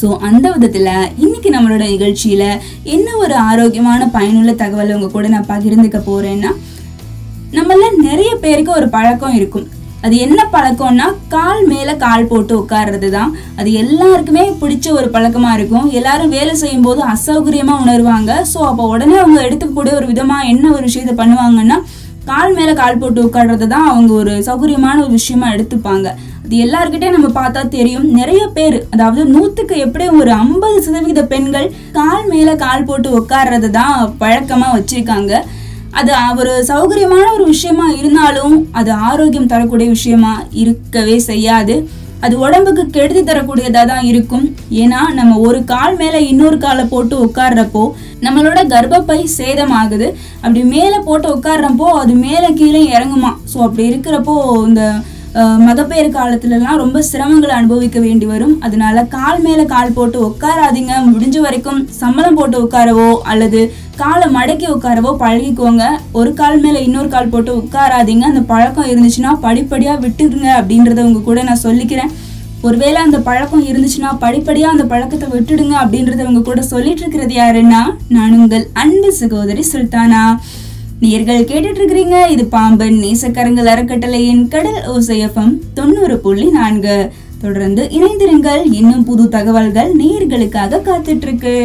[0.00, 0.90] ஸோ அந்த விதத்தில்
[1.24, 2.48] இன்னைக்கு நம்மளோட நிகழ்ச்சியில்
[2.96, 6.52] என்ன ஒரு ஆரோக்கியமான பயனுள்ள தகவலை உங்க கூட நான் பகிர்ந்துக்க போறேன்னா
[7.58, 9.68] நம்மள நிறைய பேருக்கு ஒரு பழக்கம் இருக்கும்.
[10.06, 15.86] அது என்ன பழக்கம்னா கால் மேல கால் போட்டு உட்கார்றது தான் அது எல்லாருக்குமே பிடிச்ச ஒரு பழக்கமா இருக்கும்.
[15.98, 18.32] எல்லாரும் வேலை செய்யும் போது அசௌகரியமா உணர்வாங்க.
[18.52, 21.78] ஸோ அப்போ உடனே அவங்க எடுத்துக்கக்கூடிய ஒரு விதமா என்ன ஒரு விஷயத்த பண்ணுவாங்கன்னா
[22.30, 26.08] கால் மேல கால் போட்டு உட்கார்றது தான் அவங்க ஒரு சௌகரியமான ஒரு விஷயமா எடுத்துப்பாங்க.
[26.44, 28.06] அது எல்லாருக்கிட்டே நம்ம பார்த்தா தெரியும்.
[28.18, 31.66] நிறைய பேர் அதாவது நூத்துக்கு எப்படியும் ஒரு ஐம்பது சதவீத பெண்கள்
[31.98, 35.32] கால் மேல கால் போட்டு உட்கார்றது தான் பழக்கமா வச்சிருக்காங்க.
[35.98, 40.32] அது ஒரு சௌகரியமான ஒரு விஷயமா இருந்தாலும் அது ஆரோக்கியம் தரக்கூடிய விஷயமா
[40.62, 41.76] இருக்கவே செய்யாது.
[42.24, 44.44] அது உடம்புக்கு கெடுதி தரக்கூடியதா தான் இருக்கும்.
[44.82, 47.82] ஏன்னா நம்ம ஒரு கால் மேல இன்னொரு காலை போட்டு உட்கார்றப்போ
[48.26, 50.08] நம்மளோட கர்ப்பப்பை சேதமாகுது.
[50.42, 53.32] அப்படி மேலே போட்டு உட்கார்றப்போ அது மேலே கீழே இறங்குமா.
[53.52, 54.36] ஸோ அப்படி இருக்கிறப்போ
[54.68, 54.84] இந்த
[55.66, 58.54] மகப்பேறு காலத்துலலாம் ரொம்ப சிரமங்களை அனுபவிக்க வேண்டி வரும்.
[58.66, 63.60] அதனால கால் மேலே கால் போட்டு உட்காராதீங்க முடிஞ்ச வரைக்கும் சம்பளம் போட்டு உட்காரவோ அல்லது
[64.02, 65.84] காலை மடக்கி உட்காரவோ பழகிக்கோங்க.
[66.20, 71.42] ஒரு கால் மேலே இன்னொரு கால் போட்டு உட்காராதீங்க அந்த பழக்கம் இருந்துச்சுன்னா படிப்படியாக விட்டுருங்க அப்படின்றத உங்க கூட
[71.48, 72.12] நான் சொல்லிக்கிறேன்.
[72.66, 77.80] ஒருவேளை அந்த பழக்கம் இருந்துச்சுன்னா படிப்படியா அந்த பழக்கத்தை விட்டுடுங்க அப்படின்றத உங்க கூட சொல்லிட்டு இருக்கிறது யாருன்னா
[78.16, 80.24] நான் உங்கள் அன்பு சகோதரி சுல்தானா.
[81.02, 86.96] நேர்கள் கேட்டுட்டு இருக்கிறீங்க இது பாம்பன் நேசக்கரங்கள் அறக்கட்டளையின் கடல் ஓசையஃபம் தொண்ணூறு புள்ளி நான்கு.
[87.40, 88.62] தொடர்ந்து இணைந்திருங்கள்.
[88.72, 91.56] இன்னும் புது தகவல்கள் நேயர்களுக்காக காத்துட்டு இருக்கு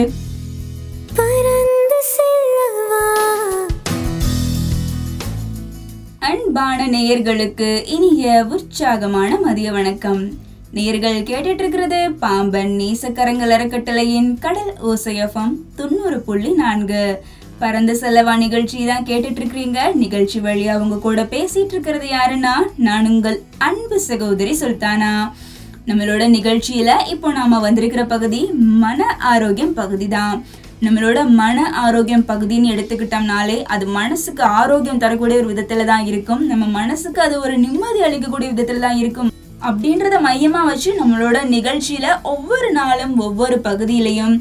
[6.20, 10.24] அன்பான நேயர்களுக்கு இனிய உற்சாகமான மதிய வணக்கம்.
[10.72, 17.04] நேயர்கள் கேட்டுட்டு இருக்கிறது பாம்பன் நேசக்கரங்கள் அறக்கட்டளையின் கடல் ஓசையஃபம் தொண்ணூறு புள்ளி நான்கு.
[17.62, 22.52] பரந்த செலவா நிகழ்ச்சி தான் கேட்டுட்டு இருக்கிறீங்க நிகழ்ச்சி வழியா அவங்க கூட பேசிட்டு இருக்கிறது யாருன்னா
[22.88, 25.12] நான் உங்கள் அன்பு சகோதரி சுல்தானா.
[25.90, 28.42] நம்மளோட நிகழ்ச்சியில இப்போ நாம வந்திருக்கிற பகுதி
[28.84, 30.36] மன ஆரோக்கியம் பகுதி தான்.
[30.86, 36.44] நம்மளோட மன ஆரோக்கியம் பகுதின்னு எடுத்துக்கிட்டோம்னாலே அது மனசுக்கு ஆரோக்கியம் தரக்கூடிய ஒரு விதத்துல தான் இருக்கும்.
[36.52, 39.32] நம்ம மனசுக்கு அது ஒரு நிம்மதி அளிக்கக்கூடிய விதத்துல தான் இருக்கும்.
[39.70, 44.36] அப்படின்றத மையமா வச்சு நம்மளோட நிகழ்ச்சியில ஒவ்வொரு நாளும் ஒவ்வொரு பகுதியிலையும்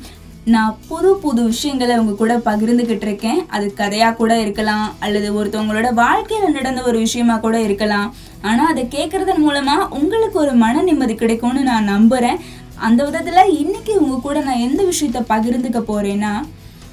[0.52, 3.40] நான் புது புது விஷயங்களை உங்க கூட பகிர்ந்துகிட்டு இருக்கேன்.
[3.56, 8.14] அது கதையா கூட இருக்கலாம் அல்லது ஒருத்தவங்களோட வாழ்க்கையில நடந்த ஒரு விஷயமா கூட இருக்கலாம்.
[8.48, 12.40] ஆனா அதை கேட்கறதன் மூலமா உங்களுக்கு ஒரு மன நிம்மதி கிடைக்கும்னு நான் நம்புறேன்.
[12.88, 16.32] அந்த விதத்துல இன்னைக்கு உங்க கூட நான் எந்த விஷயத்த பகிர்ந்துக்க போறேன்னா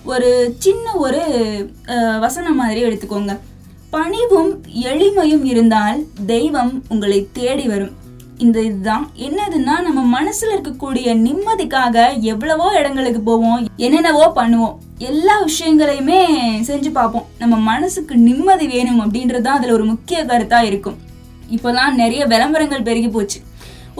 [0.03, 0.29] ஒரு
[0.65, 1.21] சின்ன ஒரு
[2.19, 3.33] வசனம் மாதிரி எடுத்துக்கோங்க.
[3.95, 4.53] பணிவும்
[4.91, 7.97] எளிமையும் இருந்தால் தெய்வம் உங்களை தேடி வரும்.
[8.37, 9.09] இந்த இதுதான்.
[9.17, 14.75] என்னதுன்னா நம்ம மனசுல இருக்கக்கூடிய நிம்மதிக்காக எவ்வளவோ இடங்களுக்கு போவோம் என்னென்னவோ பண்ணுவோம்.
[14.97, 16.19] எல்லா விஷயங்களையுமே
[16.67, 17.25] செஞ்சு பார்ப்போம்.
[17.37, 20.97] நம்ம மனசுக்கு நிம்மதி வேணும் அப்படின்றது தான் அதில் ஒரு முக்கிய கருத்தாக இருக்கும்.
[21.55, 23.39] இப்போலாம் நிறைய விளம்பரங்கள் பெருகி போச்சு.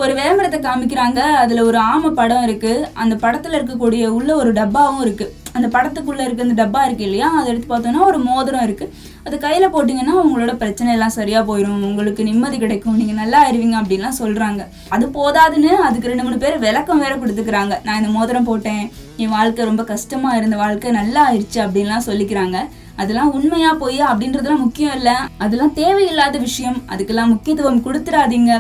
[0.02, 1.20] ஒரு விளம்பரத்தை காமிக்கிறாங்க.
[1.42, 6.46] அதில் ஒரு ஆமை படம் இருக்குது அந்த படத்தில் இருக்கக்கூடிய உள்ள ஒரு டப்பாவும் இருக்குது அந்த படத்துக்குள்ளே இருக்க
[6.46, 7.28] அந்த டப்பா இருக்கு இல்லையா?
[7.40, 8.94] அதை எடுத்து பார்த்தோன்னா ஒரு மோதிரம் இருக்குது
[9.26, 12.96] அது கையில் போட்டிங்கன்னா உங்களோட பிரச்சனை எல்லாம் சரியாக போயிடும் உங்களுக்கு நிம்மதி கிடைக்கும்.
[13.02, 14.64] நீங்கள் நல்லா அறிவிங்க அப்படின்லாம் சொல்கிறாங்க
[14.96, 17.76] அது போதாதுன்னு அதுக்கு ரெண்டு மூணு பேர் விளக்கம் வேற கொடுத்துக்கிறாங்க.
[17.88, 18.84] நான் இந்த மோதிரம் போட்டேன்.
[19.24, 22.60] என் வாழ்க்கை ரொம்ப கஷ்டமாக இருந்த வாழ்க்கை நல்லா ஆயிடுச்சு அப்படின்லாம் சொல்லிக்கிறாங்க.
[23.02, 25.16] அதெல்லாம் உண்மையா போய் அப்படின்றதுலாம் முக்கியம் இல்லை.
[25.44, 26.80] அதெல்லாம் தேவையில்லாத விஷயம்.
[26.94, 28.54] அதுக்கெல்லாம் முக்கியத்துவம் கொடுத்துடாதீங்க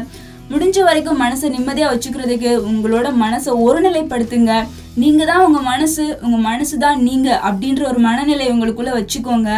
[0.52, 4.54] முடிஞ்ச வரைக்கும் மனசை நிம்மதியாக வச்சுக்கிறதுக்கு உங்களோட மனசை ஒருநிலைப்படுத்துங்க.
[5.02, 9.50] நீங்கள் தான் உங்கள் மனசு உங்கள் மனசு தான் நீங்கள் அப்படின்ற ஒரு மனநிலை உங்களுக்குள்ளே வச்சுக்கோங்க.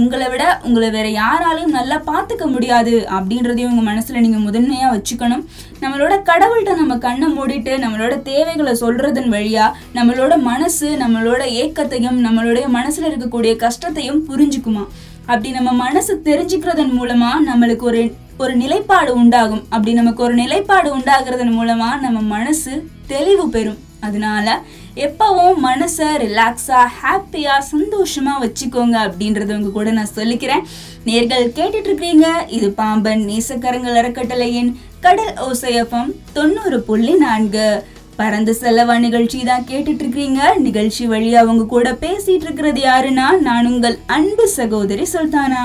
[0.00, 5.44] உங்களை விட உங்களை வேற யாராலையும் நல்லா பார்த்துக்க முடியாது அப்படின்றதையும் உங்கள் மனசில் நீங்கள் முதன்மையாக வச்சுக்கணும்.
[5.82, 13.08] நம்மளோட கடவுள்கிட்ட நம்ம கண்ணை மூடிட்டு நம்மளோட தேவைகளை சொல்கிறதன் வழியாக நம்மளோட மனசு நம்மளோட ஏக்கத்தையும் நம்மளுடைய மனசில்
[13.10, 14.84] இருக்கக்கூடிய கஷ்டத்தையும் புரிஞ்சுக்குமா?
[15.30, 18.02] அப்படி நம்ம மனசு தெரிஞ்சுக்கிறதன் மூலமாக நம்மளுக்கு ஒரு
[18.42, 19.64] ஒரு நிலைப்பாடு உண்டாகும்.
[19.74, 22.74] அப்படி நமக்கு ஒரு நிலைப்பாடு உண்டாகிறதன் மூலமாக நம்ம மனசு
[23.14, 23.80] தெளிவு பெறும்.
[24.06, 24.46] அதனால
[25.06, 30.64] எப்பவும் மனசை ரிலாக்ஸாக ஹாப்பியாக சந்தோஷமாக வச்சுக்கோங்க அப்படின்றத உங்க கூட நான் சொல்லிக்கிறேன்.
[31.08, 34.70] நேர்கள் கேட்டுட்டு இருக்கிறீங்க இது பாம்பன் நேசக்கரங்கள் அறக்கட்டளையின்
[35.06, 37.66] கடல் ஓசையப்பம் தொண்ணூறு புள்ளி நான்கு.
[38.18, 43.96] பறந்து செல்லவா நிகழ்ச்சி தான் கேட்டுட்டு இருக்கீங்க நிகழ்ச்சி வழியா அவங்க கூட பேசிட்டு இருக்கிறது யாருன்னா நான் உங்கள்
[44.16, 45.64] அன்பு சகோதரி சுல்தானா.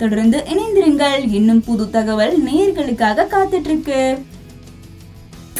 [0.00, 1.20] தொடர்ந்து இணைந்திருங்கள்.
[1.38, 4.00] இன்னும் புது தகவல் நேர்களுக்காக காத்துட்டு இருக்கு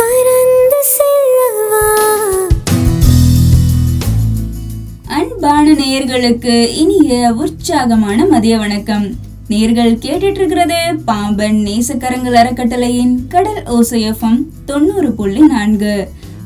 [0.03, 1.83] பறந்து செல்லவா?
[5.17, 9.07] அன்பான நேயர்களுக்கு இனிய உற்சாகமான மதிய வணக்கம்.
[9.49, 15.95] நேர்கள் கேட்டுட்டு இருக்கிறது பாம்பன் நேசக்கரங்கள் அறக்கட்டளையின் கடல் ஓசையஃபம் தொண்ணூறு புள்ளி நான்கு.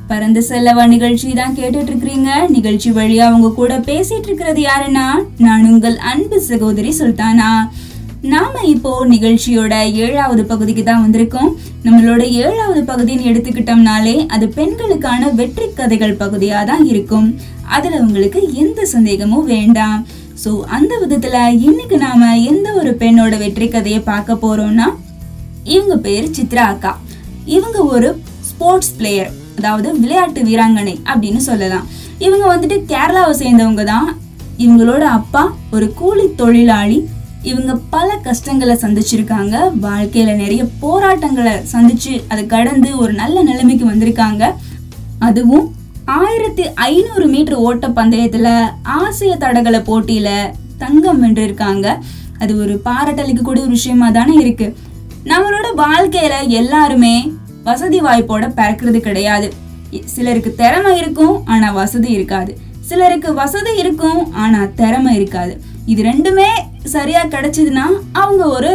[0.08, 5.06] பறந்து செல்லவா நிகழ்ச்சி தான் கேட்டுட்டு இருக்கிறீங்க நிகழ்ச்சி வழியா அவங்க கூட பேசிட்டு இருக்கிறது யாருன்னா
[5.38, 7.50] நான் உங்கள் அன்பு சகோதரி சுல்தானா.
[8.32, 11.50] நாம இப்போ நிகழ்ச்சியோட ஏழாவது பகுதிக்கு தான் வந்திருக்கோம்.
[11.86, 17.28] நம்மளோட ஏழாவது பகுதின்னு எடுத்துக்கிட்டோம்னாலே அது பெண்களுக்கான வெற்றி கதைகள் பகுதியா தான் இருக்கும்.
[17.76, 20.00] அதுல உங்களுக்கு எந்த சந்தேகமும் வேண்டாம்.
[20.42, 21.36] சோ அந்த விதத்துல
[21.68, 24.88] இன்னைக்கு நாம எந்த ஒரு பெண்ணோட வெற்றி கதையை பார்க்க போறோம்னா
[25.74, 26.92] இவங்க பேர் சித்ரா அக்கா.
[27.56, 28.08] இவங்க ஒரு
[28.50, 31.86] ஸ்போர்ட்ஸ் பிளேயர் அதாவது விளையாட்டு வீராங்கனை அப்படின்னு சொல்லலாம்.
[32.26, 34.08] இவங்க வந்துட்டு கேரளாவை சேர்ந்தவங்க தான்.
[34.64, 35.44] இவங்களோட அப்பா
[35.76, 36.98] ஒரு கூலி தொழிலாளி
[37.46, 39.72] இவங்க பல கஷ்டங்களை சந்திச்சிருக்காங்க.
[39.82, 44.52] வாழ்க்கையில நிறைய போராட்டங்களை சந்திச்சு அதை கடந்து ஒரு நல்ல நிலைமைக்கு வந்திருக்காங்க.
[45.18, 51.98] அதுவும் ஆயிரத்தி ஐநூறு மீட்டர் ஓட்ட பந்தயத்துல ஆசிய தடகள போட்டியில தங்கம் வென்றிருக்காங்க.
[52.38, 54.76] அது ஒரு பாராட்டளிக்க கூடிய ஒரு விஷயமா தானே இருக்கு.
[55.24, 57.32] நம்மளோட வாழ்க்கையில எல்லாருமே
[57.64, 59.52] வசதி வாய்ப்போட பிறக்கிறது கிடையாது.
[59.90, 62.58] இ- சிலருக்கு திறமை இருக்கும் ஆனா வசதி இருக்காது.
[62.80, 65.60] சிலருக்கு வசதி இருக்கும் ஆனா திறமை இருக்காது.
[65.92, 66.48] இது ரெண்டுமே
[66.94, 67.86] சரியா கிடைச்சதுன்னா
[68.22, 68.72] அவங்க ஒரு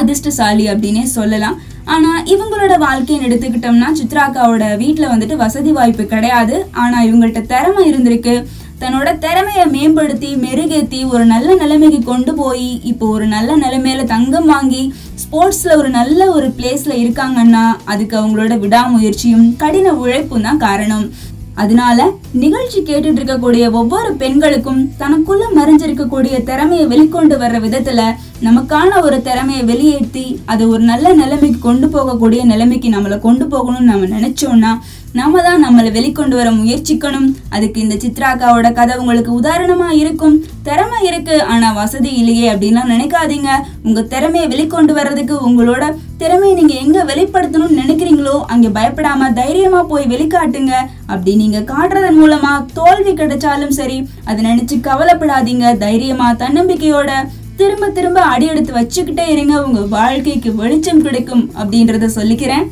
[0.00, 1.56] அதிர்ஷ்டசாலி அப்படின்னே சொல்லலாம்.
[1.94, 6.56] ஆனா இவங்களோட வாழ்க்கைன்னு எடுத்துக்கிட்டோம்னா சித்ராக்காவோட வீட்டில் வந்துட்டு வசதி வாய்ப்பு கிடையாது.
[6.82, 8.34] ஆனா இவங்கள்ட்ட திறமை இருந்திருக்கு.
[8.82, 14.82] தன்னோட திறமையை மேம்படுத்தி மெருகேத்தி ஒரு நல்ல நிலைமைக்கு கொண்டு போய் இப்போ ஒரு நல்ல நிலைமையில தங்கம் வாங்கி
[15.22, 21.06] ஸ்போர்ட்ஸ்ல ஒரு நல்ல ஒரு பிளேஸ்ல இருக்காங்கன்னா அதுக்கு அவங்களோட விடாமுயற்சியும் கடின உழைப்பும் தான் காரணம்.
[21.54, 21.98] அதனால
[22.34, 28.02] நிகழ்ச்சி கேட்டுட்டு இருக்கக்கூடிய ஒவ்வொரு பெண்களுக்கும் தனக்குள்ள மறைஞ்சிருக்கக்கூடிய திறமையை வெளிக்கொண்டு வர்ற விதத்துல
[28.42, 34.10] நமக்கான ஒரு திறமையை வெளியேற்றி அதை ஒரு நல்ல நிலைமைக்கு கொண்டு போகக்கூடிய நிலைமைக்கு நம்மளை கொண்டு போகணும்னு நம்ம
[34.16, 34.72] நினைச்சோம்னா
[35.18, 37.26] நாம தான் நம்மளை வெளிக்கொண்டு வர முயற்சிக்கணும்.
[37.56, 40.34] அதுக்கு இந்த சித்ராக்காவோட கதை உங்களுக்கு உதாரணமா இருக்கும்.
[40.68, 43.50] திறமை இருக்கு ஆனா வசதி இல்லையே அப்படின்லாம் நினைக்காதீங்க.
[43.86, 45.84] உங்க திறமையை வெளிக்கொண்டு வர்றதுக்கு உங்களோட
[46.22, 50.74] திறமையை நீங்க எங்க வெளிப்படுத்தணும்னு நினைக்கிறீங்களோ அங்க பயப்படாம தைரியமா போய் வெளிக்காட்டுங்க.
[51.12, 55.76] அப்படி நீங்க காட்டுறதன் மூலமா தோல்வி கிடைச்சாலும் சரி அதை நினைச்சு கவலைப்படாதீங்க.
[55.86, 57.10] தைரியமா தன்னம்பிக்கையோட
[57.58, 59.56] திரும்ப திரும்ப அடி எடுத்து வச்சுக்கிட்டே இருங்க.
[59.66, 62.64] உங்க வாழ்க்கைக்கு வெளிச்சம் கிடைக்கும் அப்படின்றத சொல்லிக்கிறேன்.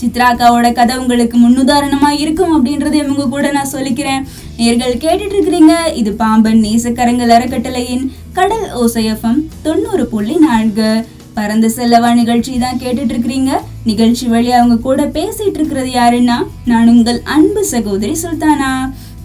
[0.00, 4.24] சித்ராக்காவோட கதை உங்களுக்கு முன்னுதாரணமாக இருக்கும் அப்படின்றத இவங்க கூட நான் சொல்லிக்கிறேன்.
[4.62, 8.04] நேர்கள் கேட்டுட்டு இருக்கிறீங்க இது பாம்பன் நேசக்கரங்கள் அறக்கட்டளையின்
[8.38, 10.90] கடல் ஓசையஃபம் தொண்ணூறு புள்ளி நான்கு.
[11.34, 13.52] பறந்து செல்லவா நிகழ்ச்சி தான் கேட்டுட்டு இருக்கிறீங்க
[13.90, 16.36] நிகழ்ச்சி வழி அவங்க கூட பேசிட்டு இருக்கிறது யாருன்னா
[16.70, 18.72] நான் உங்கள் அன்பு சகோதரி சுல்தானா.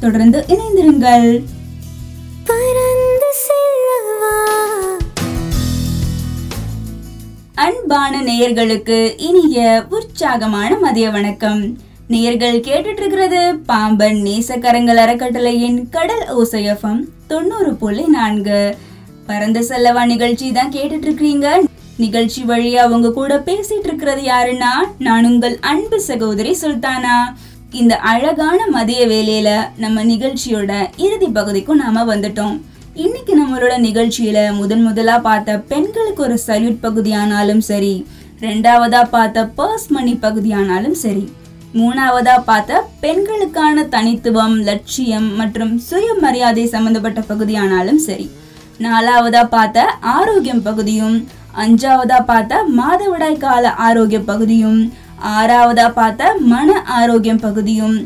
[0.03, 1.27] தொடர்ந்து இணைந்திருங்கள்.
[7.65, 11.78] அன்பான நேயர்களுக்கு இனிய உற்சாகமான மதிய வணக்கம்.
[12.08, 18.78] நேயர்கள் கேட்டுட்டு இருக்கிறது பாம்பன் நேசக்கரங்கள் அறக்கட்டளையின் கடல் ஓசையஃபம் தொண்ணூறு புள்ளி நான்கு.
[19.28, 21.47] பரந்த செல்லவா நிகழ்ச்சி தான் கேட்டுட்டு இருக்கிறீங்க
[21.97, 27.17] நிகழ்ச்சி வழியா அவங்க கூட பேசிட்டு இருக்கிறது யாருன்னா நான் உங்கள் அன்பு சகோதரி சுல்தானா.
[27.71, 32.62] இந்த அழகான மதிய வேலையில நம்ம நிகழ்ச்சியோட இறுதி பகுதிக்கும் நாம வந்துட்டோம்.
[32.95, 37.91] இன்னைக்கு நம்மளோட நிகழ்ச்சியில முதன் முதலா பார்த்த பெண்களுக்கு ஒரு சல்யூட் பகுதியானாலும் சரி
[38.41, 41.25] ரெண்டாவதா பார்த்த பர்ஸ் மணி பகுதியானாலும் சரி
[41.73, 48.27] மூணாவதா பார்த்த பெண்களுக்கான தனித்துவம் லட்சியம் மற்றும் சுயமரியாதை சம்பந்தப்பட்ட பகுதியானாலும் சரி
[48.79, 51.17] நாலாவதா பார்த்த ஆரோக்கியம் பகுதியும்
[51.58, 54.81] அஞ்சாவதா பார்த்த மாதவிடாய் கால ஆரோக்கிய பகுதியும்
[55.34, 57.97] ஆறாவதா பார்த்த மன ஆரோக்கியம் பகுதியும்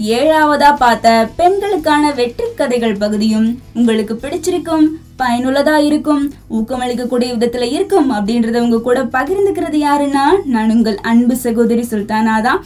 [0.00, 4.86] ஏழாவதா பார்த்த பெண்களுக்கான வெற்றி கதைகள் பகுதியும் உங்களுக்கு பிடிச்சிருக்கும்
[5.18, 12.42] பயனுள்ளதா இருக்கும் ஊக்கமளிக்கக்கூடிய விதத்துல இருக்கும் அப்படின்றத உங்க கூட பகிர்ந்துக்கிறது யாருன்னா நான் உங்கள் அன்பு சகோதரி சுல்தானா
[12.42, 12.64] தான்.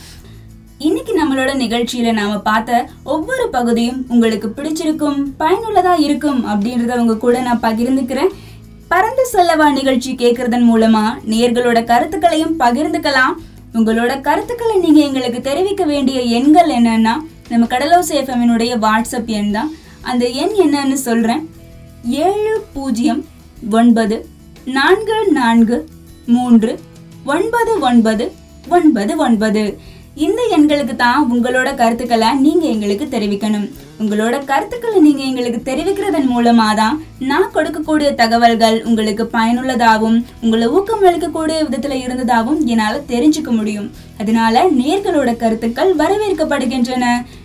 [0.78, 7.60] இன்னைக்கு நம்மளோட நிகழ்ச்சியில நாம பார்த்த ஒவ்வொரு பகுதியும் உங்களுக்கு பிடிச்சிருக்கும் பயனுள்ளதா இருக்கும் அப்படின்றத உங்க கூட நான்
[7.60, 8.32] பகிர்ந்துக்கிறேன்.
[8.88, 13.34] பறந்து செல்லவா நிகழ்ச்சி கேட்கறதன் மூலமா நேர்களோட கருத்துக்களையும் பகிர்ந்துக்கலாம்.
[13.74, 17.14] உங்களோட கருத்துக்களை நீங்க எங்களுக்கு தெரிவிக்க வேண்டிய எண்கள் என்னன்னா
[17.48, 19.70] நம்ம கடலோசை எஃப்எம்னுடைய வாட்ஸ்அப் எண் தான்.
[20.10, 21.42] அந்த எண் என்னன்னு சொல்றேன்.
[22.24, 23.22] ஏழு பூஜ்ஜியம்
[23.70, 24.16] ஒன்பது
[24.78, 25.78] நான்கு நான்கு
[26.26, 26.72] மூன்று
[27.34, 28.26] ஒன்பது ஒன்பது
[28.76, 29.64] ஒன்பது ஒன்பது.
[30.26, 33.68] இந்த எண்களுக்கு தான் உங்களோட கருத்துக்களை நீங்க எங்களுக்கு தெரிவிக்கணும்.
[34.02, 36.94] உங்களோட கருத்துக்களை நீங்க எங்களுக்கு தெரிவிக்கிறதன் மூலமா தான்
[37.30, 43.88] நான் கொடுக்கக்கூடிய தகவல்கள் உங்களுக்கு பயனுள்ளதாகவும் உங்களை ஊக்கமளிக்கக்கூடிய விதத்துல இருந்ததாகவும் என்னால தெரிஞ்சுக்க முடியும்.
[44.18, 47.04] அதனால நேர்களோட கருத்துக்கள் வரவேற்கப்படுகின்றன.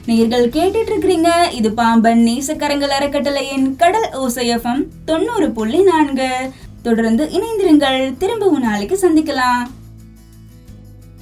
[0.10, 6.32] நேர்கள் கேட்டுட்டு இருக்கிறீங்க இது பாம்பன் நேசக்கரங்கள் அறக்கட்டளையின் கடல் ஓசையஃபம் தொண்ணூறு புள்ளி நான்கு.
[6.88, 9.64] தொடர்ந்து இணைந்திருங்கள் திரும்பவும் நாளைக்கு சந்திக்கலாம்.